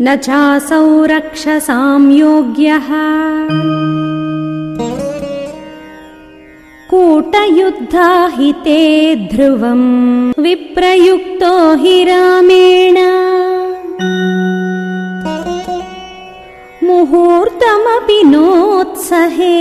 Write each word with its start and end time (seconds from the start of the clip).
न 0.00 0.16
चासौ 0.16 1.04
रक्षसां 1.04 2.10
योग्यः। 2.12 2.88
कूटयुद्धाहिते 6.90 8.80
ध्रुवम् 9.16 10.32
विप्रयुक्तो 10.40 11.74
हि 11.74 12.04
रामेण। 12.04 12.96
मुहूर्तमपि 16.86 18.22
नोत्सहे। 18.24 19.56